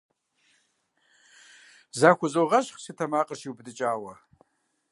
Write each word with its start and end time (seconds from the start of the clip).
Захузогъэщхъ, 1.99 2.79
си 2.83 2.91
тэмакъыр 2.97 3.37
щиубыдыкӀауэ. 3.39 4.13